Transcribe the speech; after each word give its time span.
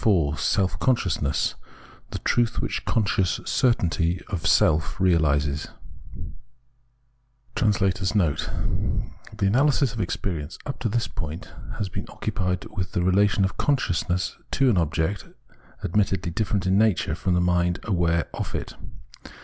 B 0.03 0.31
SELF 0.35 0.79
CONSCIOUSNESS 0.79 1.47
* 1.47 1.49
IV 1.51 1.55
THE 2.09 2.17
TRUTH 2.17 2.59
WHICH 2.59 2.85
CONSCIOUS 2.85 3.41
CERTAINTY 3.45 4.23
OF 4.29 4.47
SELF 4.47 4.99
REALISES 4.99 5.67
[The 7.53 8.03
analysis 9.41 9.93
of 9.93 10.01
experience 10.01 10.57
up 10.65 10.79
to 10.79 10.89
this 10.89 11.07
point 11.07 11.53
has 11.77 11.87
been 11.89 12.07
occupied 12.09 12.65
with 12.75 12.93
the 12.93 13.03
relation 13.03 13.45
of 13.45 13.57
consciousness 13.57 14.37
to 14.49 14.71
an 14.71 14.79
object 14.79 15.27
admittedly 15.83 16.31
different 16.31 16.65
in 16.65 16.79
nature 16.79 17.13
from 17.13 17.35
the 17.35 17.39
mind 17.39 17.79
aware 17.83 18.27
of 18.33 18.55
it. 18.55 18.73